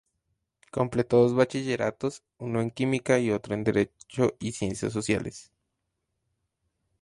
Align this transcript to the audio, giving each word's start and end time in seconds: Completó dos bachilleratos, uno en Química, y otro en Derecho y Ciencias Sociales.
Completó 0.71 1.17
dos 1.21 1.35
bachilleratos, 1.35 2.23
uno 2.39 2.59
en 2.59 2.71
Química, 2.71 3.19
y 3.19 3.29
otro 3.29 3.53
en 3.53 3.63
Derecho 3.63 4.35
y 4.39 4.53
Ciencias 4.53 4.93
Sociales. 4.93 5.51